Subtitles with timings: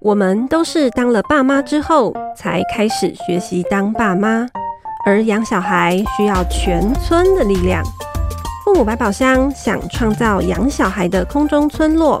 [0.00, 4.48] 我们都是当了爸妈之后才开始学习当爸妈，
[5.04, 7.84] 而养小孩需要全村的力量。
[8.64, 12.20] 父母百宝箱想创造养小孩的空中村落，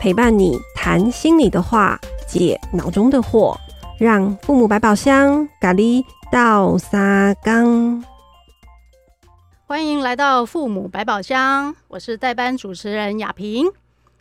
[0.00, 3.54] 陪伴你谈心里的话，解脑中的惑，
[3.98, 8.02] 让父母百宝箱咖喱到沙缸。
[9.66, 13.70] 欢迎来到父母百宝箱，我是代班主持人雅萍。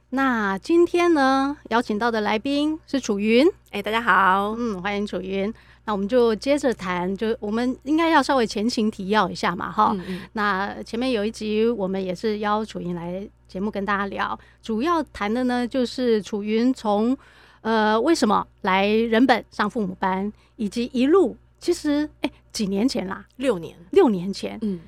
[0.09, 3.45] 那今天呢，邀请到的来宾是楚云。
[3.71, 5.53] 哎，大家好，嗯，欢迎楚云。
[5.83, 10.21] 那我们就接着谈，就我们应该要稍微前情提要一下嘛，哈、嗯嗯。
[10.31, 17.17] 那前面有一集我们也是邀楚云来节目跟大家聊，主要谈的呢就是楚云从
[17.59, 24.79] 呃为什么来人本上父母班，以及一路其实哎几年前啦，六年，六年前，嗯，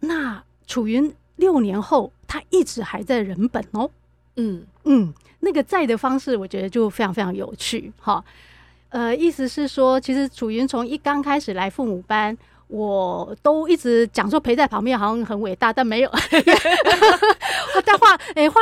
[0.00, 3.90] 那楚云六年后他一直还在人本哦。
[4.36, 8.22] 嗯嗯，那个在的方式，我觉得就非常非常有趣哈。
[8.88, 12.36] 呃，意思是说，其实楚云从一刚开始来父母班，
[12.68, 16.10] 我都一直讲说陪在旁边好像很伟大，但没有。
[17.84, 18.60] 但话哎话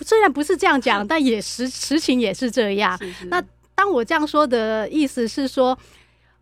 [0.00, 2.98] 虽然不是这样讲，但也实实情也是这样。
[2.98, 3.26] 是是。
[3.26, 3.42] 那
[3.74, 5.78] 当我这样说的意思是说，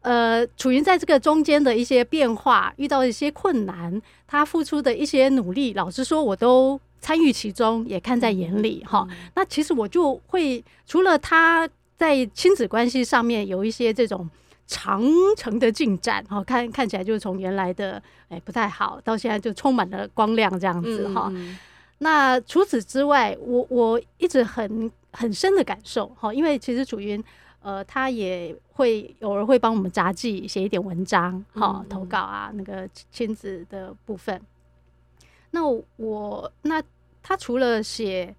[0.00, 6.80] 呃，楚云在这个中间的一些变化，遇到一些困难，他付出的一些努力，老实说，我都。
[7.00, 9.16] 参与其中，也看在眼里哈、嗯。
[9.34, 14.28] 那其实我就会除了他在亲子关系上面有一些这种
[14.66, 15.02] 长
[15.36, 21.56] 程的进展哈，看看起来就是从原来的哎不太好，到现在就充满了光亮这样子哈、嗯。
[21.98, 27.22] 那除此之外，我我一直很很深的感受哈，因为其实楚云
[27.62, 34.40] 呃，他也会偶尔会帮我们杂记写一点文章哈、嗯，投稿啊那个亲子的部分。
[35.50, 35.66] 那
[35.96, 36.82] 我那。
[37.28, 38.32] 他除了写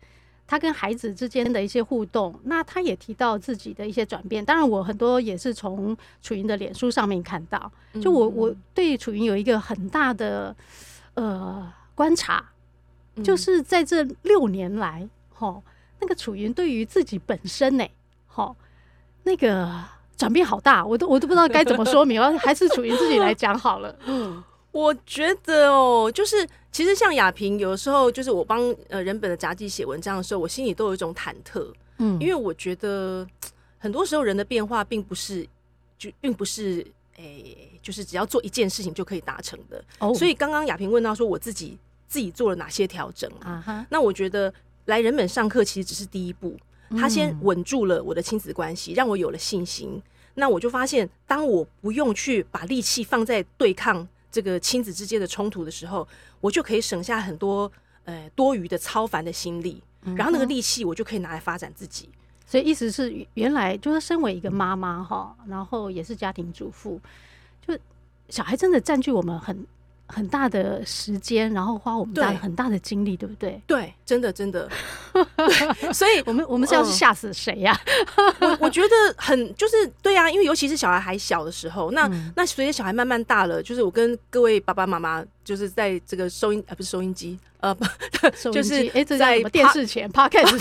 [0.48, 4.46] 他跟孩子之间的一些互动，那他也提到自己的一些转变。
[4.46, 7.70] 当然，我很多也是从楚云的脸书上面看到。
[8.02, 10.56] 就我我对楚云有一个很大的
[11.16, 12.42] 呃观察，
[13.22, 15.62] 就是在这六年来，哈，
[16.00, 17.86] 那个楚云对于自己本身呢，
[18.26, 18.56] 哈，
[19.24, 19.70] 那个
[20.16, 23.94] 转变好大，我都我都不知道该怎么说明， 还是楚云自己来讲好了。
[24.06, 24.42] 嗯。
[24.78, 33.28] 我觉得哦，就是其实像亚萍，有的时候就是我帮呃人本的杂技写文章的时候，我心里都有一种忐忑，嗯，因为我觉得
[33.80, 35.44] 很多时候人的变化并不是
[35.98, 39.84] 就并不是诶、欸，就是只要做一件事情就可以达成的。
[39.98, 41.76] 哦，所以刚刚亚萍问到说我自己
[42.08, 43.84] 自己做了哪些调整啊哈？
[43.90, 44.54] 那我觉得
[44.86, 46.56] 来人本上课其实只是第一步，
[46.92, 50.00] 他先稳住了我的亲子关系，让我有了信心。
[50.36, 54.08] 那我就发现，当我不用去把力气放在对抗。
[54.32, 56.08] 这个亲子之间的冲突的时候，
[56.42, 57.72] 我就可以省下很多
[58.06, 59.82] 呃多余的超凡的心力，
[60.16, 62.10] 然后那个力气我就可以拿来发展自己。
[62.46, 67.00] 所以意思是，原来就是身为一个妈妈哈，然后也是家庭主妇，
[67.66, 67.78] 就
[68.30, 69.66] 小孩真的占据我们很。
[70.08, 73.62] 很大的时间，然后花我们大很大的精力，对不对？
[73.68, 74.70] 对，真的真的。
[75.94, 77.80] 所以，我们我们是要吓死谁呀、啊？
[78.40, 87.76] 我我觉得很就是对呀、啊，因为尤其是小孩还小的时候，那、嗯、那随着小孩慢慢大了，就是我跟各位爸爸妈妈，就是在这个收音啊，不是收音机，呃，
[88.54, 90.58] 就是哎，在电视 前、Podcast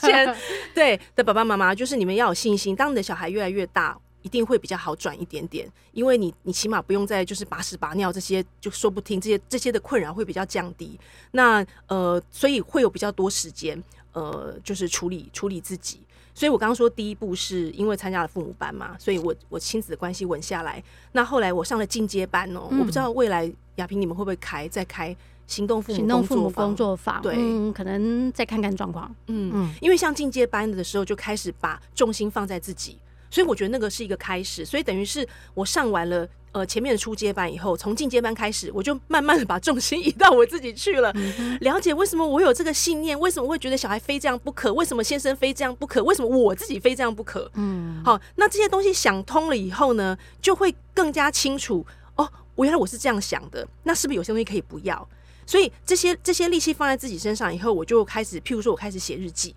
[0.00, 0.36] 前，
[0.74, 3.96] 对的爸爸妈妈，就是你们要有信心，当你的小孩越来越大。
[4.22, 10.98] 一定会比较好转一点点，因为你你起码不用再就是把屎把尿这些就说不听这些这些的困扰会比较降低。
[11.32, 13.82] 那呃，所以会有比较多时间
[14.12, 16.00] 呃，就是处理处理自己。
[16.32, 20.82] 所以我刚刚说第一步是因为参加了父母班嘛，所以我我亲子的关系稳下来。
[21.12, 25.14] 那后来我上了进阶班哦、喔嗯，我不知道未来亚萍你们会不会开再开
[25.46, 27.20] 行动父母行动父母工作坊？
[27.20, 29.12] 对、嗯，可能再看看状况。
[29.26, 32.96] 嗯嗯，因为像进阶班的时候就开始把重心放在自己。
[33.30, 41.14] 所以我觉得那个是一个开始，所以等于是我上完了呃前面的初阶班以后，从进阶班开始，我就慢慢的把重心移到我自己去了，
[41.60, 47.50] 了解为什么我有这个信念，为什么会觉得小孩非这样不可，为什么先生非这样不可，为什么我自己非这样不可？
[47.54, 55.08] 嗯，好，那这些东西想通了以后呢，就会更加清楚哦，我原来我是这样想的，那是不是有些东西可以不要？
[55.46, 59.54] 所以这些这些力气放在自己身上以后，我就开始，譬如说我开始写日记，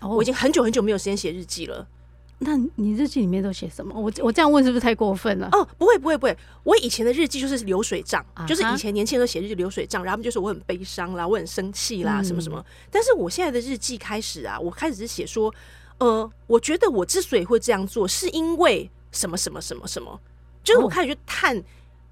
[0.00, 1.86] 我已经很久很久没有时间写日记了。
[2.38, 3.98] 那你日记里面都写什么？
[3.98, 5.48] 我我这样问是不是太过分了？
[5.52, 8.46] 哦，不会不会不会，我以前的日记就是流水账，uh -huh.
[8.46, 12.62] 就是以前年轻人都写日记流水账，然后就是我很悲伤啦，我很生气啦，什么什么。
[12.90, 15.52] 但是我现在的日记开始啊，我开始是写说，
[15.98, 20.20] 呃，我觉得我之所以会这样做，是因为什么什么什么什么，
[20.62, 21.56] 就是我开始去探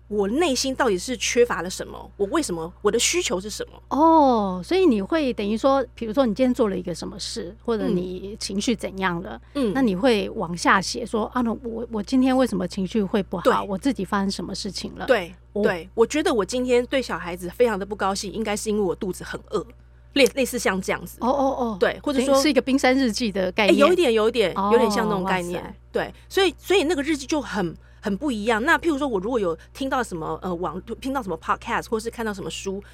[0.07, 2.11] 我内心到底是缺乏了什么？
[2.19, 2.71] 我为什么？
[2.83, 3.83] 我的需求是什么？
[3.89, 13.65] 哦，所以你会等于说，比如说你今天做了一个什么事，或者你情绪怎样了，嗯，那你会往下写说啊，那我我今天为什么情绪会不好？
[13.65, 15.07] 我自己发生什么事情了？
[15.07, 19.67] 对对，我觉得我今天对小孩子非常的不高兴，应该是因为我肚子很饿，
[20.13, 21.17] 类类似像这样子。
[21.23, 25.75] 哦哦哦，对，或者说是一个冰山日记的概念，有一点有一点有点像那种概念。
[25.91, 27.75] 对，所以所以那个日记就很。
[28.05, 28.63] 很不一样。
[28.63, 32.85] 那譬如说，我如果有听到什么呃网听到什么 podcast，或是看到什么书，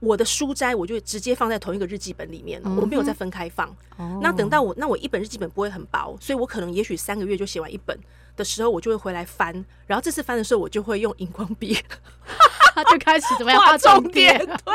[0.00, 3.68] 我的书斋我就直接放在同一个日记本里面，嗯、我没有再分开放。
[3.98, 7.94] 哦、那等到我那我一本日记本不会很薄，所以我可能也许三个月就写完一本
[8.36, 9.52] 的时候，我就会回来翻。
[9.86, 11.76] 然后这次翻的时候，我就会用荧光笔。
[12.74, 14.36] 他就开始怎么样画重点？
[14.36, 14.74] 对，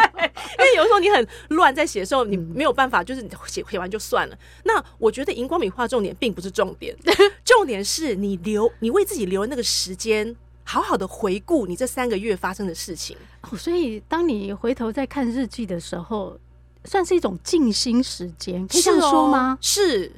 [0.57, 4.37] 因为有时候你很乱，在写的时候你没有办法，就是你写写完就算了。
[4.63, 6.95] 那我觉得荧光笔画重点并不是重点，
[7.43, 10.33] 重点是你留你为自己留那个时间，
[10.63, 13.17] 好好的回顾你这三个月发生的事情。
[13.41, 16.39] 哦，所以当你回头再看日记的时候，
[16.85, 19.57] 算是一种静心时间，可以这样说吗？
[19.59, 20.03] 是。
[20.03, 20.11] 是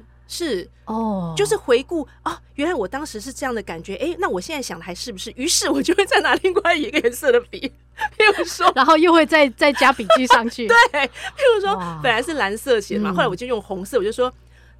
[0.85, 5.31] 哦，就是回顾啊，原来我当时是这样的感觉，哎、欸，那我现在想的还是不是？
[5.35, 7.71] 于是我就会再拿另外一个颜色的笔，
[8.17, 10.67] 譬如说，然后又会再再加笔记上去。
[10.91, 14.31] 对，譬如说本来是蓝色写嘛，嗯、后来我就用红色，我就说。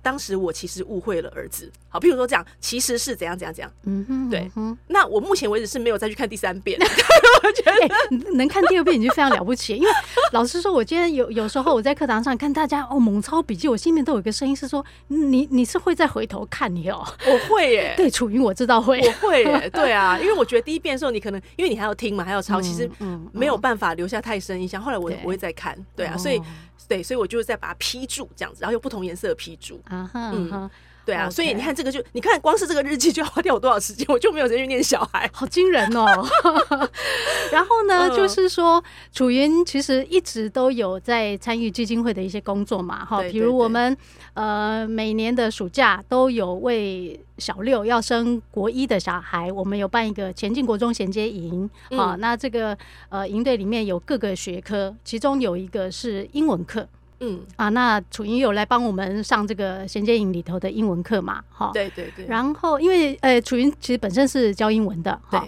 [0.02, 4.78] 当时我其实误会了儿子，好，譬如说这样，其实是怎样怎样怎样，嗯哼，对，嗯、哼。
[4.88, 9.90] 那我目前为止是没有再去看第三遍，我觉得、欸、能看第二遍已经非常了不起，因为
[10.32, 22.90] 老实说，我今天有有时候我在课堂上看大家哦猛抄笔记，我心里面都有一个声音是说，你你是会再回头看你哦，我会耶， 对，楚云我知道会，我会耶，对啊，因为我觉得第一遍的时候你可能因为你还要听嘛，还要抄，其实
[23.32, 26.42] 没有办法留下太深印象，后来我不会再看，对啊，所以。
[26.88, 29.82] 对，所以我就再把它批注这样子，然后用不同颜色的批注。
[29.86, 30.70] 啊哈，嗯，
[31.06, 36.06] 对啊.所以你看这个就，你看光是这个日记就要花掉我多少时间，我就没有人去念小孩，好惊人哦。
[37.52, 43.96] 然后呢，嗯、就是说楚云其实一直都有在参与基金会的一些工作嘛，哈，比如我们
[44.34, 47.20] 呃每年的暑假都有为。
[47.38, 52.16] 小六要升国一的小孩，我们有办一个前进国中衔接营啊。
[52.20, 52.78] 那这个
[53.10, 56.88] 呃营队里面有各个学科，其中有一个是英文课，
[57.22, 61.42] 嗯啊，那楚云有来帮我们上这个衔接营里头的英文课嘛？
[61.50, 62.26] 哈，对对对。
[62.28, 65.40] 然后因为呃楚云其实本身是教英文的，对。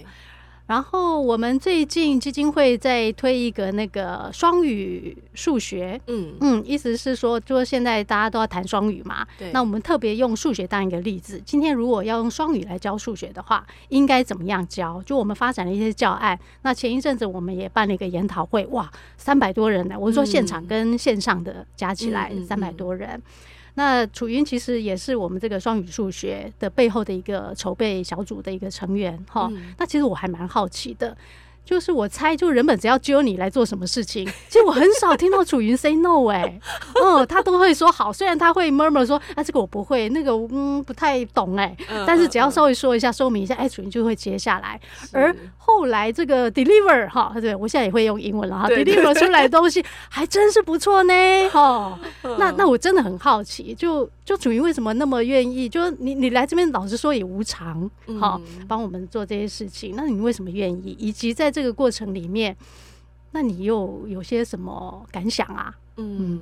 [0.74, 9.52] 然后我们最近基金会在推一个那个双语数学，嗯嗯，意思是说，就是现在大家都要谈双语嘛，对。
[9.52, 15.00] 那我们特别用数学当一个例子，今天如果要用双语来教数学的话，应该怎么样教？
[15.04, 16.40] 就我们发展了一些教案。
[16.64, 19.96] 那前一阵子我们也办了一个研讨会，哇，三百多人呢！
[19.96, 23.10] 我说现场跟线上的加起来三百多人。
[23.10, 23.22] 嗯嗯嗯
[23.76, 29.50] 那楚云其实也是我们这个双语数学的背后的一个筹备小组的一个成员哈。
[29.52, 31.16] 嗯、那其实我还蛮好奇的。
[31.66, 36.62] 就是我猜，就人本只要揪你来做什么事情，其实我很少听到楚云 say no 哎、欸，
[37.04, 44.80] 嗯，他都会说好，虽然他会 murmur 说啊这个我不会，那个嗯不太懂哎、欸，但是只要稍微说一下说明一下，哎，楚云就会接下来。
[45.12, 51.14] 而后来这个 deliver 哈，对我现在也会用英文了哈，deliver 出来的东西还真是不错呢
[51.50, 51.98] 哈。
[52.38, 55.70] 那那我真的很好奇，就就楚云为什么那么愿意？
[55.70, 57.90] 就你你来这边老实说也无偿
[58.20, 60.96] 哈，帮我们做这些事情，那你为什么愿意？
[61.00, 62.58] 以及在这个过程里面，
[63.32, 65.74] 那你又有些什么感想啊？
[65.98, 66.42] 嗯，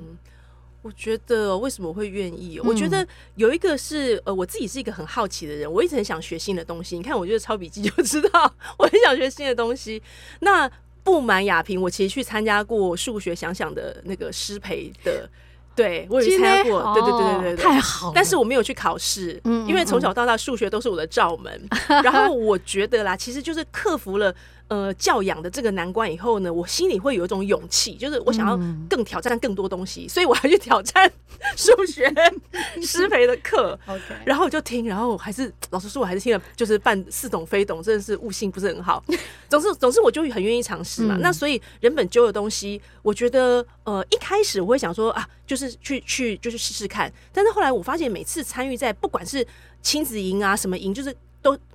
[0.80, 2.58] 我觉得为什么会愿意？
[2.58, 6.96] 嗯、我觉得有一个是呃，我自己是一个很好奇的人，我一直很想学新的东西。
[6.96, 10.02] 你看，我觉得抄笔记就知道，我很想学新的东西。
[10.40, 10.70] 那
[11.04, 15.28] 不满亚萍，我其实去参加过数学想想的那个师培的。
[15.74, 18.12] 对，我有参加过，对对对对对，太好了。
[18.14, 21.66] 但是我没有去考试，因为从小到大数学都是我的罩门。
[21.88, 24.34] 然后我觉得啦，其实就是克服了
[24.72, 31.12] 呃教养的这个难关以后呢，我心里会有一种勇气，就是我想要更挑战更多东西，所以我还去挑战
[31.54, 32.10] 数学
[32.80, 33.78] 师培的课。
[33.86, 39.04] OK，然后我就听，然后还是老实说，我还是听了，就是半似懂非懂，真的是悟性不是很好。
[39.50, 41.18] 总之，总之我就很愿意尝试嘛。
[41.20, 47.12] 那所以人本就的东西，我觉得呃一开始我会想说啊，就是去去就是试试看。
[47.30, 49.46] 但是后来我发现，每次参与在不管是
[49.82, 51.14] 亲子营啊什么营，就是。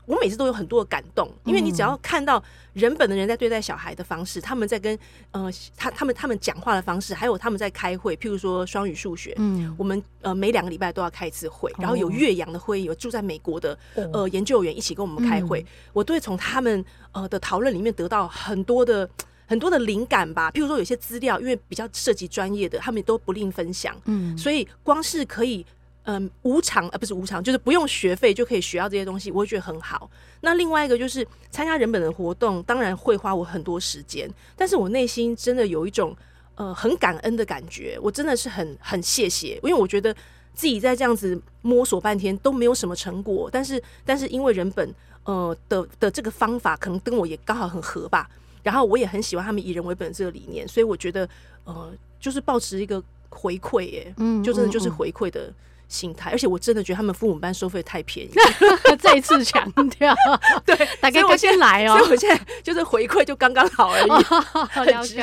[0.08, 2.42] 都，我每次都有很多的感动，因为你只要看到
[2.74, 4.98] 人本的人在对待小孩的方式，他们在跟
[5.32, 13.78] 呃他他们他们讲话的方式，还有他们在开会，譬如说双语数学，嗯，我们呃每两个礼拜都要开一次会，然后有岳阳的会议，有住在美国的
[14.14, 19.10] 呃研究员一起跟我们开会，我都会从他们呃的讨论里面得到很多的
[19.46, 20.50] 很多的灵感吧。
[20.52, 25.66] 譬如说有些资料，因为比较涉及专业的，他们都不吝分享，嗯，所以光是可以。
[26.10, 30.10] 嗯无偿呃不是无偿，就是不用学费就可以学到这些东西，我会觉得很好。
[30.40, 36.16] 那另外一个就是参加人本的活动，当然会花我很多时间，但是我内心真的有一种
[36.56, 40.14] 呃很感恩的感觉，我真的是很很谢谢，因为我觉得
[40.54, 44.96] 自己在这样子摸索半天都没有什么成果，但是但是因为人本
[45.26, 48.30] 呃的的这个方法可能跟我也刚好很合吧，
[48.64, 51.28] 然后我也很喜欢他们以人为本的这个理念，所以我觉得
[51.66, 53.04] 呃就是保持一个。
[53.30, 55.54] 回馈耶，嗯，就真的就是回馈的
[55.88, 58.32] 心态，而且我真的觉得他们父母班收费太便宜，
[59.00, 60.14] 再一次强调，
[60.66, 64.10] 对，大概我先来哦，所以我现在就是回馈就刚刚好而已，
[64.72, 65.22] 好了解。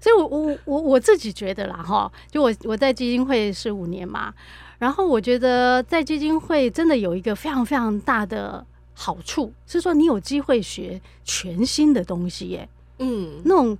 [0.00, 4.32] 所以我我我我自己觉得啦，哈，就我我在基金会是五年嘛，
[4.78, 13.76] 然后我觉得在基金会真的有一个非常非常大的好处，是说你有机会学全新的东西耶，嗯，那种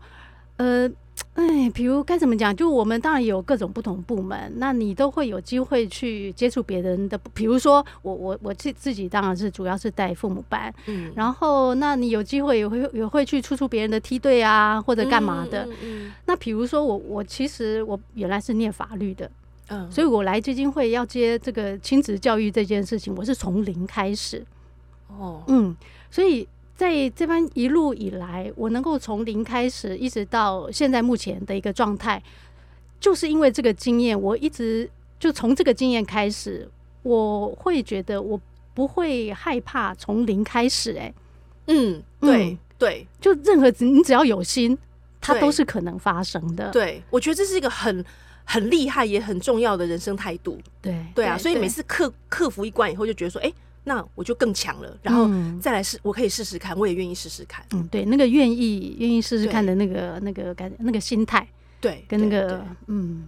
[0.56, 0.90] 呃。
[1.38, 2.54] 哎，比如该怎么讲？
[2.54, 7.16] 就我们当然有各种不同部门，那你都会有机会去接触别人的。
[7.33, 15.64] 比如说我我我自自己当然是主要是带父母班，嗯，然后那你有机会也会也会去出出别人的梯队啊，或者干嘛的。
[15.66, 15.76] 嗯，嗯，
[16.07, 19.30] 嗯，那比如说我我其实我原来是念法律的，
[19.68, 24.45] 嗯，所以我来基金会要接这个亲子教育这件事情，我是从零开始。
[25.07, 25.76] 哦，嗯，
[26.11, 26.49] 所以。
[26.78, 32.23] 在这边一路以来，我能够从零开始，一直到现在目前的一个状态，
[33.00, 36.70] 就是因为这个经验，我一直就从这个经验开始，
[37.02, 38.40] 我会觉得我
[38.75, 40.97] 不会害怕从零开始。
[40.97, 41.12] 哎，
[41.66, 44.78] 嗯，对对，就任何你只要有心，
[45.20, 46.70] 它都是可能发生的。
[46.70, 48.04] 对，我觉得这是一个很
[48.44, 50.56] 很厉害也很重要的人生态度。
[50.80, 53.52] 对对啊，所以每次克克服一关以后，就觉得说，哎。
[53.85, 55.30] 那我就更强了，然后
[55.61, 57.64] 再来试，我可以试试看，我也愿意试试看。
[57.73, 61.49] 嗯，对，那个愿意愿意试试看的那个那个感那个心态，
[61.80, 63.26] 对，跟那个嗯，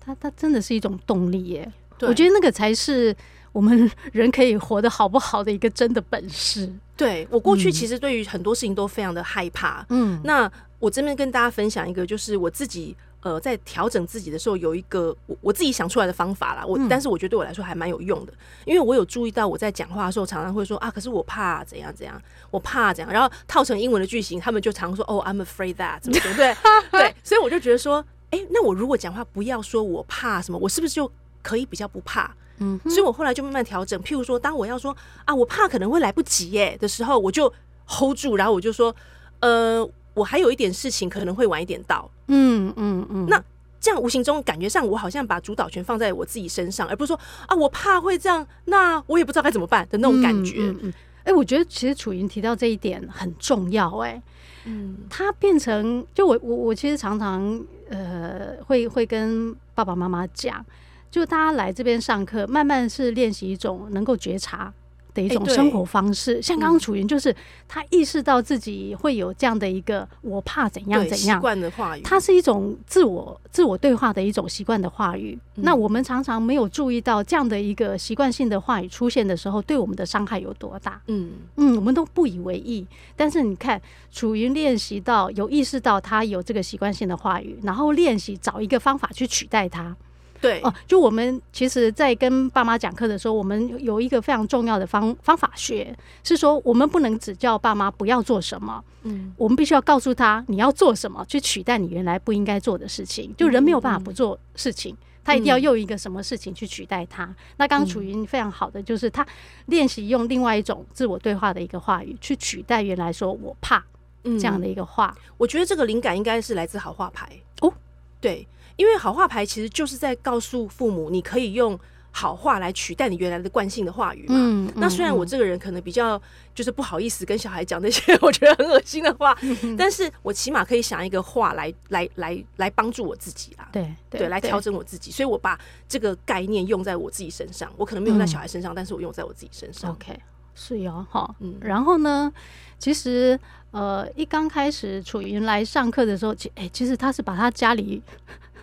[0.00, 1.72] 他他真的是一种动力耶。
[2.00, 3.16] 我觉得那个才是
[3.52, 6.70] 我们人可以活得好不好的一个真的本事。
[6.96, 9.86] 对，我过去其实对于很多事情都非常的害怕。
[9.90, 12.96] 嗯，那我这边跟大家分享一个，就是我自己。
[13.24, 16.62] 呃，在调整自己的时候，有一个我我自己想出来的方法啦。
[16.64, 18.32] 我、嗯、但是我觉得对我来说还蛮有用的，
[18.66, 26.54] 因为我有注意到我在讲话的时候，常常会说啊，可是我怕怎样怎样，我怕怎样，然后套成英文的句型，他们就常说哦，I'm afraid that，怎么怎么对
[26.92, 31.10] 对，所以我就觉得说，哎、欸，那我如果讲话不要说我怕什么，我是不是就
[31.42, 32.30] 可以比较不怕？
[32.58, 33.98] 嗯，所以我后来就慢慢调整。
[34.02, 37.50] 譬如说，当我要说啊，我怕可能会来不及耶的时候，我就
[37.88, 38.94] hold 住，然后我就说，
[39.40, 39.88] 呃。
[40.14, 43.26] 我还有一点事情可能会晚一点到，嗯嗯嗯。
[43.28, 43.42] 那
[43.80, 50.56] 这样无形中感觉上，我好像把主导权放在我自己身上，而不是说啊，我怕会这样，那我也不知道该怎么办的那种感觉。
[50.60, 50.92] 嗯嗯。
[51.24, 54.22] 哎，我觉得其实楚云提到这一点很重要，哎，
[54.64, 60.64] 嗯，他变成就我我我其实常常呃会会跟爸爸妈妈讲，
[61.10, 64.72] 就大家来这边上课，慢慢是练习一种能够觉察。
[65.14, 67.34] 的一种生活方式，像刚刚楚云，就是
[67.68, 75.38] 他意识到自己会有这样的一个“我怕怎样怎样”习惯的话语，它是一种自我自我对话的一种习惯的话语。
[75.54, 81.00] 那我们常常没有注意到这样的一个习惯性的话语出现的时候，对我们的伤害有多大。
[81.06, 82.84] 嗯嗯，我们都不以为意。
[83.14, 83.80] 但是你看，
[84.10, 89.96] 楚云练习到有意识到他有这个习惯性的话语，然后练习找一个方法去取代它。
[90.44, 103.34] 对哦，就我们其实，在跟爸妈讲课的时候，我们有一个非常重要的方方法学，是说我们不能只叫爸妈不要做什么，嗯，我们必须要告诉他你要做什么，去取代你原来不应该做的事情。
[103.38, 107.24] 就人没有办法不做事情，他一定要用一个什么事情去取代他。
[107.56, 109.26] 那刚刚楚云非常好的就是他
[109.66, 113.82] 练习用另外一种自我对话的一个话语去取代原来说我怕
[114.22, 115.16] 这样的一个话。
[115.38, 117.26] 我觉得这个灵感应该是来自好话牌
[117.62, 117.72] 哦，
[118.20, 118.46] 对。
[118.76, 121.78] 因为好话牌其实就是在告诉父母，你可以用
[122.10, 124.34] 好话来取代你原来的惯性的话语嘛。
[124.36, 126.20] 嗯，那虽然我这个人可能比较
[126.54, 133.68] 就是不好意思跟小孩讲那些我觉得很恶心的话，嗯， 但是我起码可以想一个话来来来来帮助我自己啦。
[133.72, 135.10] 对对，对，来调整我自己。
[135.10, 139.90] 所以我把这个概念用在我自己身上，我可能没有在小孩身上，嗯，但是我用在我自己身上。
[139.90, 140.16] OK，
[140.54, 141.56] 是哟，哈，嗯。
[141.60, 142.32] 然后呢，
[142.78, 143.36] 其实
[143.72, 148.00] 呃，一刚开始楚云来上课的时候，其哎，其实他是把他家里。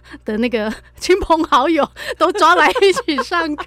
[0.25, 3.65] 的那个亲朋好友都抓来一起上课，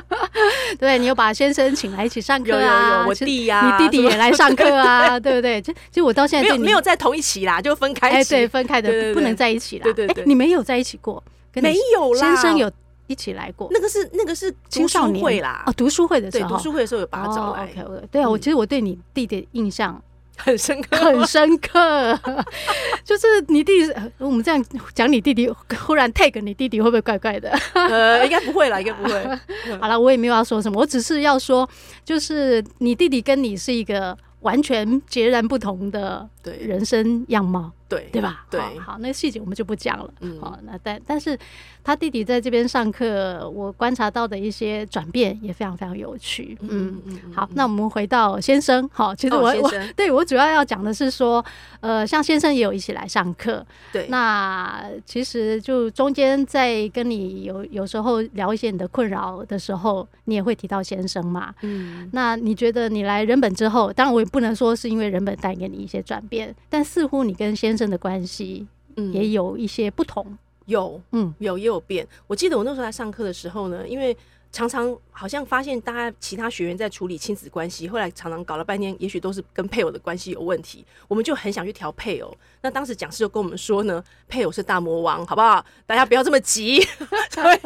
[0.78, 2.58] 对，你又把先生请来一起上课啊？
[2.58, 5.18] 有有有，我弟呀、啊，你弟弟也来上课啊？
[5.20, 5.60] 对不对？
[5.62, 8.10] 其实我到现在没有没有在同一起啦，就分开。
[8.10, 9.84] 哎，对，分开的不能在一起啦。
[9.84, 11.22] 对对对，你没有在一起过？
[11.54, 12.70] 没有啦，先生有
[13.06, 13.68] 一起来过？
[13.72, 17.64] 那个是那个是青少年会啦，哦，读书会的时候，对，读书会的时候有把他找来。
[17.64, 20.00] OK OK，对啊，我其实我对你弟弟印象
[20.44, 22.18] 很深刻，很深刻。
[23.04, 25.48] 就是你弟弟，我们这样讲你弟弟，
[25.86, 27.50] 忽然 take 你弟弟，会不会怪怪的？
[27.74, 29.12] 呃，应该不会啦，应该不会。
[29.80, 31.68] 好了，我也没有要说什么，我只是要说，
[32.04, 37.72] 就是你弟弟跟你是一个完全截然不同的对人生样貌。
[37.90, 38.46] 对对吧？
[38.48, 40.08] 对，好，那个细节我们就不讲了。
[40.20, 41.36] 嗯，好，那但但是
[41.82, 46.56] 他弟弟在这边上课，我观察到的一些转变也非常非常有趣。
[46.60, 48.88] 嗯嗯，好，那我们回到先生。
[48.92, 51.44] 好，其实我我对我主要要讲的是说，
[51.80, 53.66] 呃，像先生也有一起来上课。
[53.92, 61.52] 对，那其实就中间在跟你有有时候聊一些你的困扰的时候，你也会提到先生嘛。
[61.62, 72.06] 嗯，那你觉得你来人本之后，当然我也不能说是因为人本带给你一些转变，但似乎你跟先生的关系，嗯，也有一些不同，有，嗯，有也有变。
[72.26, 74.16] 我记得我那时候来上课的时候呢，因为
[74.52, 82.36] 常常好像发现大家其他学员在处理亲子关系，后来常常搞了半天，也许都是跟配偶的关系有问题，我们就很想去调配偶。
[82.62, 85.64] 那当时讲师就跟我们说呢，配偶是大魔王，好不好？
[85.86, 86.80] 大家不要这么急。
[87.30, 87.58] 所以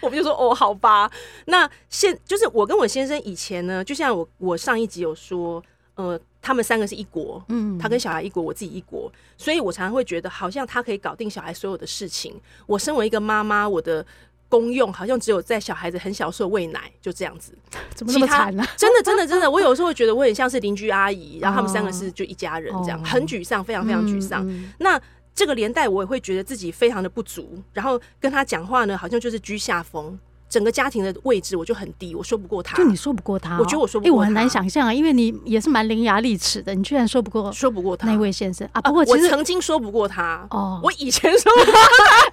[0.00, 1.10] 我们就说，哦，好吧。
[1.46, 5.62] 那现就是我跟我先生以前呢，就像我我上一集有说，
[5.96, 6.18] 呃。
[6.48, 12.34] 他们三个是一国，嗯，他跟小孩一国，我自己一国，所以我常常会觉得，好像他可以搞定小孩所有的事情。
[12.66, 14.02] 我身为一个妈妈，我的
[14.48, 17.52] 功用好像只有在小孩子很小时候喂奶，就这样子。
[17.94, 18.64] 怎么那么惨呢？
[18.78, 24.42] 真的，真的，真的， 我有时候会觉得我很像是邻居阿姨，然后他们三个是就一家人这样，很沮丧，非常非常沮丧。
[24.78, 24.98] 那
[25.34, 30.18] 这个年代我也会觉得自己非常的不足，然后跟他讲话呢，好像就是居下风。
[30.48, 32.76] 整个家庭的位置我就很低，我说不过他。
[32.76, 34.16] 就你说不过他，我觉得我说不过他。
[34.16, 38.80] 哎，我很难想象啊，因为你也是蛮伶牙俐齿的，你居然说不过说不过他那位先生啊。
[38.80, 41.72] 不过其实我曾经说不过他哦，我以前说过他。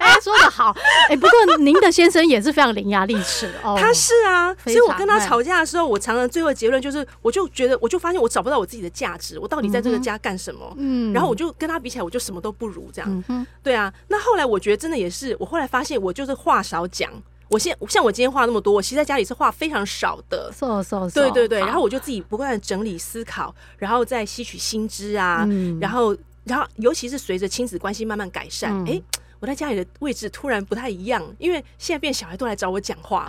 [0.00, 0.74] 哎，说的好。
[1.08, 3.76] 哎，不过您的先生也是非常伶牙俐齿哦。
[3.78, 10.72] 他是啊，所以我跟他吵架的时候，我常常最后结论就是，我就觉得，我就发现我找不到我自己的价值，我到底在这个家干什么？
[10.78, 13.24] 嗯，然后我就跟他比起来，我就什么都不如这样。
[13.28, 13.92] 嗯，对啊。
[14.08, 17.10] 那后来我觉得真的也是，我后来发现我就是话少讲。
[17.48, 20.50] 我现像我今天话那么多，我其实在家里是话非常少的。
[20.52, 29.02] So, so, so, 对对对，然后我就自己不断的整理思考，然后再吸取新知啊，嗯、然后然后尤其是随着亲子关系慢慢改善，哎、嗯，
[29.40, 33.26] 我在家里的位置突然不太一样，因为现在变小孩都来找我讲话，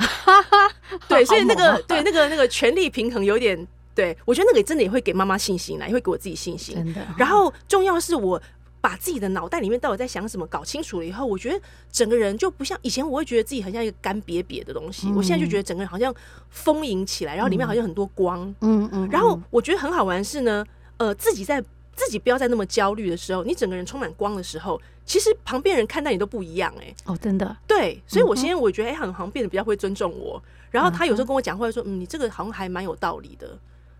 [1.08, 6.76] 对，所以那个对那个那个权力平衡有点，对我觉得那个真的也会给妈妈信心来，也会给我自己信心。
[6.76, 8.42] 真的，然后重要是我。
[8.80, 11.60] 把自己的脑袋里面到底在想什么搞清楚了以后，我觉得
[11.92, 15.08] 整个人就不像以前，我会觉得自己很像一个干瘪瘪的东西。
[15.08, 16.14] 嗯、我现在就觉得整个人好像
[16.50, 18.42] 丰盈起来，然后里面好像很多光。
[18.62, 19.04] 嗯嗯。
[19.04, 20.66] 嗯然后我觉得很好玩的是呢，
[20.98, 21.62] 呃，自己在
[21.96, 26.84] 自己不要再那么焦虑的时候，你整个人充满光的时候，其实旁边人看待你都不一样、欸。
[26.86, 27.58] 哎，哦，真的。
[27.66, 30.42] 对，所以我现在我觉得，哎、欸，好像变得比较会尊重我。
[30.70, 33.58] 然后他有时候跟我讲话说，嗯，你这个好像还蛮有道理的。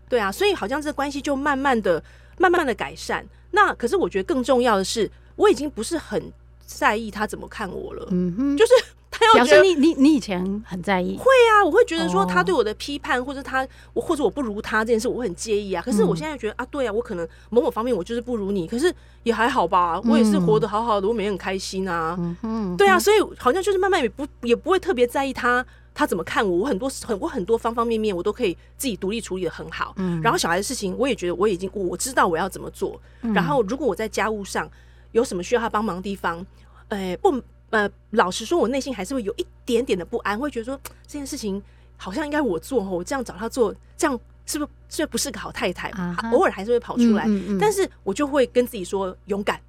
[0.08, 2.02] 对啊，所以好像这关系就慢慢的、
[2.38, 3.24] 慢慢的改善。
[3.50, 5.10] 那可是我觉得更重要的是。
[5.38, 6.20] 我已经不是很
[6.66, 8.72] 在意他怎么看我了，嗯哼，就是
[9.08, 15.80] 他要觉得你你你以前很在意，会啊，我会觉得说他对我的批判，或者他我或者我不如他这件事，我会很介意啊。
[15.80, 25.64] 可是我现在觉得啊，对啊，我可能某某方面我就是不如你，可是也还好吧，我也是活得好好的，我每天很开心啊，嗯哼，对啊，所以好像就是慢慢也不也不会特别在意他。
[25.98, 26.58] 他怎么看我？
[26.58, 29.92] 我很多很我很多方方面面，我都可以自己独立处理的很好。
[29.96, 33.00] 嗯，然后小孩的事情，我也觉得我已经我知道我要怎么做。
[33.22, 34.70] 嗯，然后如果我在家务上
[35.10, 36.46] 有什么需要他帮忙的地方，
[36.86, 41.60] 呃，不呃，老实说，我内心还是会有一点点的不安，会觉得说这件事情
[41.96, 45.90] 好像应该我做，我这样找他做，这样是不是是不是不是个好太太？
[46.30, 49.60] 偶尔还是会跑出来，嗯嗯嗯，但是我就会跟自己说勇敢，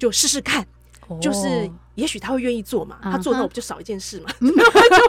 [0.00, 0.66] 就试试看。
[1.18, 4.46] 就是，也许他会愿意做嘛，他做那我不就少一件事嘛， 就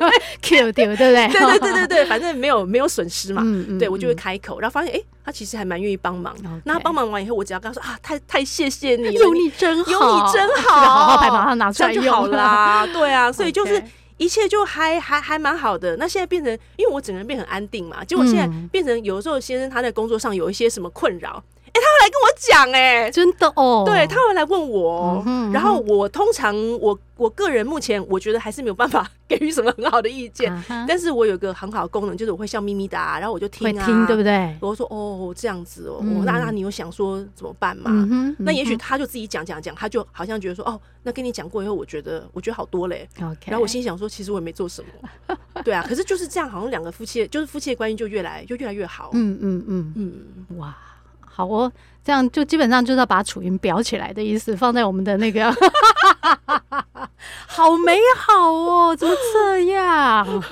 [0.07, 0.11] 会
[0.41, 1.27] Q 掉，对不对？
[1.27, 3.43] 对对对对对，反正没有没有损失嘛，
[3.79, 6.35] 对我就会开口，然后发现哎，他其实还蛮愿意帮忙。
[6.65, 12.85] 那他帮忙完以后，我只要跟他说啊，太太谢谢你了，有你真好，有你真好，好好把它拿出来就好啦。
[12.93, 13.81] 对啊，所以就是
[14.17, 15.95] 一切就还还还蛮好的。
[15.97, 21.43] 那现在变成，因为我整个人变很安定嘛，结果现在变成有的时候先生他在工作上有一些什么困扰。
[21.73, 30.51] 哎、欸，他会来跟我讲，哎，真的哦，对，他会来问我，嗯嗯、然后我通常我我个人目前我觉得还是没有办法给予什么很好的意见，
[30.85, 34.53] 但是我有个很好的功能，就是我会笑眯眯的，然后我就听啊，听对不对？
[34.59, 37.89] 我说哦这样子哦，嗯、那那你有想说怎么办吗？
[38.39, 43.07] 那也许他就自己讲讲讲，他就好像觉得说哦，那跟你讲过以后，我觉得我觉得好多嘞。
[43.45, 49.11] 然后我心想说，其实我也没做什么，对啊，可是就是这样，好像两个夫妻就是夫妻的关系就越来就越来越好。
[49.13, 49.93] 嗯嗯嗯。
[49.95, 50.75] 嗯，哇。
[51.33, 51.71] 好哦，
[52.03, 55.51] 这样就基本上就是要把楚云裱起来的意思，放在我们的那个
[57.47, 60.43] 好美好哦，怎么这样？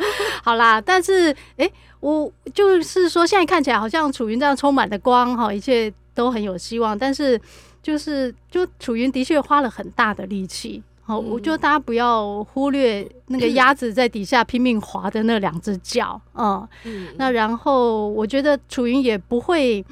[0.44, 5.94] 好啦，但是哎，我就是说，现在看起来好像楚云这样充满的光哈，一切。
[6.16, 7.40] 都很有希望，但是
[7.82, 10.84] 就是就楚云的确花了很大的力气。
[11.02, 19.86] 好，我觉得大家不要忽略那个鸭子在底下拼命划的那两只脚，嗯，嗯，那然后我觉得楚云也不会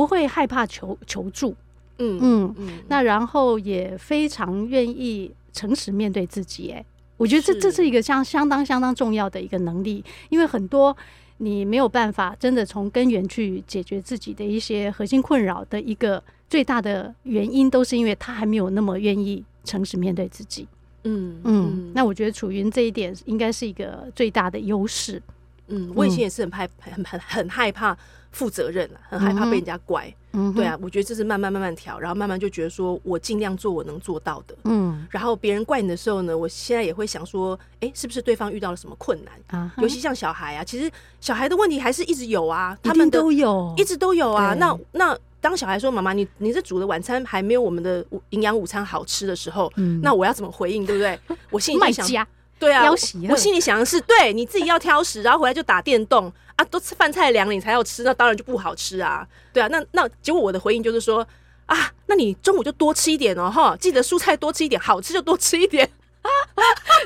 [0.00, 1.54] 不会害怕求求助，
[1.98, 6.84] 嗯嗯，嗯，那然后也非常愿意诚实面对自己，哎，
[7.16, 10.96] 我觉得这这是一个相相当相当重要的一个能力，因为很多
[11.38, 19.44] 你没有办法真的从根源去解决自己的一些核心困扰的一个最大的原因，都是因为他还没有那么愿意。
[19.62, 20.66] 诚实面对自己，
[21.04, 25.22] 嗯嗯，那我觉得楚云这一点应该是一个最大的优势。
[25.68, 27.96] 嗯，我以前也是很害很很很害怕
[28.32, 30.12] 负责任，很害怕被人家怪。
[30.32, 34.54] 嗯，对啊，我觉得这是慢慢慢慢调，然后慢慢就觉得说我尽量做我能做到的。
[34.64, 39.72] 嗯，然后别人怪你的时候呢，我现在也会想说，哎，是不是对方遇到了什么困难啊？
[39.78, 40.90] 尤其像小孩啊，其实
[41.20, 44.54] 小孩的问题还是一直有啊，他们都有，一直都有啊。
[44.54, 45.18] 那那。
[45.42, 50.84] 当小孩说：“妈妈，你你这煮的晚餐还没有我们的营养午餐好吃的时候，嗯、那我要怎么回应？
[50.84, 51.18] 对不对？
[51.48, 52.28] 我心里想，家
[52.60, 61.26] 对啊，我，我心里想的是，对你自己要挑食，然后回来就打电动啊，都吃饭菜凉了你才要吃，那当然就不好吃啊，对啊，那那结果我的回应就是说
[61.66, 65.90] 啊，那你中午就多吃一点哦，哈，记得蔬菜多吃一点，好吃就多吃一点。”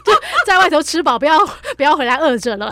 [0.04, 0.12] 就
[0.44, 1.38] 在外头吃饱，不要
[1.76, 2.70] 不要回来饿着了。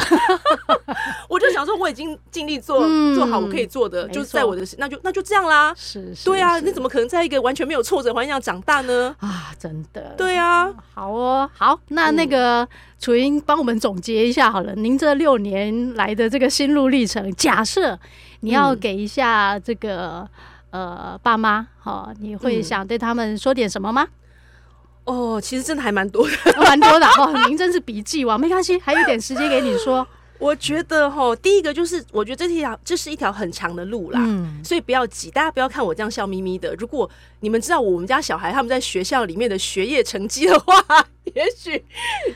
[1.28, 5.72] 我就想说，我已经尽力做、嗯、做好我可以做的，就在我的，那就那就这样啦。
[5.76, 9.14] 是，是，对啊，你怎么可能在一个完全没有挫折环境下长大呢？
[9.20, 10.14] 啊，真的。
[10.16, 14.74] 对啊，好哦，好，那那个楚云帮我们总结一下好了。
[14.74, 17.98] 您这六年来的这个心路历程，假设
[18.40, 20.28] 你要给一下这个、
[20.70, 24.07] 嗯、呃爸妈，好，你会想对他们说点什么吗？
[25.04, 27.46] 哦，其实真的还蛮多的， 蛮多的哦。
[27.48, 30.06] 您真是笔记王，没关系，还有一点时间给你说。
[30.38, 36.74] 我觉得哈，第一个就是，我觉得这条这是一条很长的路啦，嗯，所以不要急，大家不要看我这样笑眯眯的。
[36.74, 40.84] 如果你们知道我们家小孩他们在学校里面的学业成绩的话，
[41.34, 41.84] 也许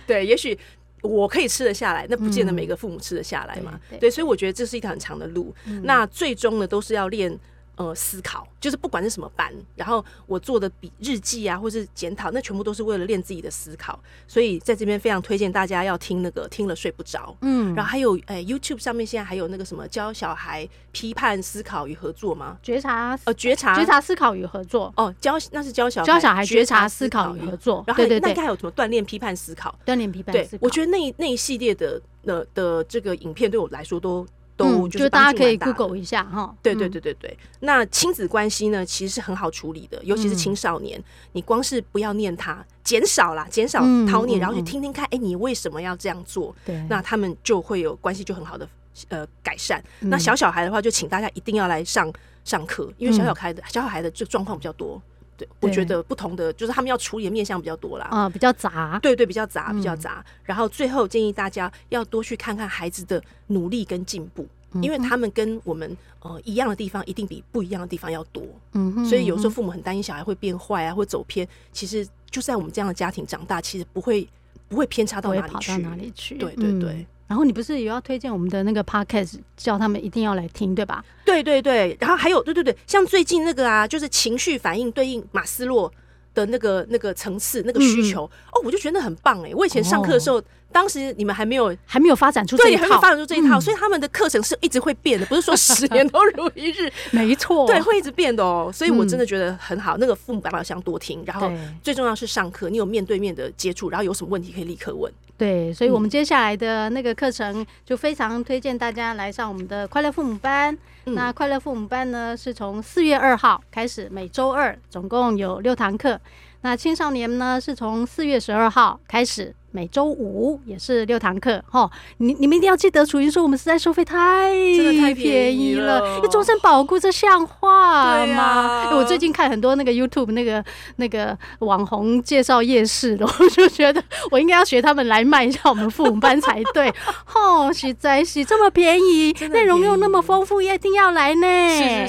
[0.06, 0.56] 对，也许
[1.02, 3.72] 我可以吃得下来，那不见得每个父母吃得下来嘛。
[3.74, 5.52] 嗯、对，对，对，所以我觉得这是一条很长的路。
[5.64, 7.36] 嗯、那最终呢，都是要练。
[7.76, 14.00] 呃，思考就是不管是什么班，然后我做的笔日记啊，或是检讨，那全部都是为了练自己的思考。
[14.26, 22.58] 所以在这边非常推荐大家要听那个听了睡不着，嗯，然后还有哎，YouTube 上面现在还有那个什么教小孩批判思考与合作吗？
[22.62, 29.78] 觉察呃觉察觉察思考与合作哦，教那是教小孩教小孩觉察思考与合作，然后对对对，那应该还有什么锻炼批判思考？
[29.84, 34.26] 锻炼批判思考，我觉得那一那一系列的的的这个影片对我来说都。
[34.56, 37.36] 都就是、大家可以 Google 一下哈，对对对对对。
[37.60, 46.54] 那亲子关系呢，其实是很好处理的，尤其是青少年，嗯、你光是不要念他，减少啦，减少叨念，然后去听听看，哎、欸，你为什么要这样做？
[46.64, 48.68] 对，那他们就会有关系就很好的
[49.08, 49.82] 呃改善。
[50.00, 52.10] 那小小孩的话，就请大家一定要来上
[52.44, 55.00] 上课，因为小小孩的小小孩的这状况比较多。
[55.36, 60.24] 对，我觉得不同的就是他们要处理的面向比较多啦，啊，比较杂，对对，比较杂，比较杂。
[60.44, 64.46] 然后最后建议大家要多去看看孩子的努力跟进步，
[64.82, 68.42] 因为他们跟我们呃一样的地方，一定比不一样的地方要多。
[68.72, 71.46] 嗯哼，所以有时候父母很担心小孩会变坏啊，会走偏。
[71.72, 74.26] 其实就在我们这样的家庭长大，其实不会
[74.68, 76.36] 不会偏差到哪里去，哪里去？
[76.38, 77.06] 对对对。
[77.26, 81.04] 然后你不是也要推荐我们的那个 podcast，叫他们一定要来听，对吧？
[81.24, 85.92] 对对对，然后还有对对对，像最近那个啊，就是情绪反应对应马斯洛
[86.34, 89.52] 的那个那个层次那个需求、嗯、哦，我就觉得很棒哎！
[89.54, 90.38] 我以前上课的时候。
[90.38, 96.92] 哦当时你们还没有还没有发展出这一套，还没有发展出这一套，所以他们的课程是一直会变的，不是说十年都如一日。
[97.12, 98.70] 没错， 对，会一直变的哦。
[98.72, 99.96] 所以我真的觉得很好。
[99.96, 101.50] 那个父母爸爸想多听，然后
[101.82, 105.10] 最重要是上课，你有面对面的接触，然后有什么问题可以立刻问。
[105.38, 110.76] 对，所以我们接下来的那个课程就非常推荐大家来上我们的快乐父母班。
[111.04, 116.20] 那快乐父母班呢，是从四月二号开始，每周二总共有六堂课。
[116.62, 119.54] 那青少年呢，是从四月十二号开始。
[119.76, 121.90] 每周五也是六堂课，哈！
[122.16, 128.42] 你你们一定要记得，楚云说我们实在收费太真的太便宜了，你终身保固这像话吗？
[128.42, 130.64] 啊、我最近看很多那个 YouTube 那个
[130.96, 136.90] 那个网红介绍夜市的， 我就觉得我应该要学他们来卖一下我们父母班才对。
[137.36, 141.46] 哦，实在是这么便宜，内容又那么丰富，一定要来呢！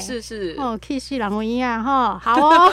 [0.00, 2.72] 是是是，哦，K C 朗文一样哈，好哦。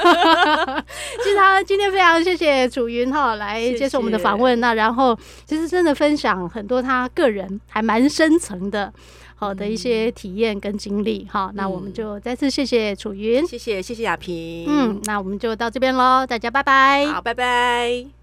[1.21, 4.84] 其实他今天非常谢谢楚云哈来接受我们的访问，那然。
[4.85, 8.93] 然后，其实真的分享很多他个人还蛮深层的，
[9.35, 11.27] 好的一些体验跟经历。
[11.31, 18.14] 好，那我们就再次谢谢楚云，谢谢谢谢亚萍，嗯，那我们就到这边喽，大家拜拜，好，拜拜。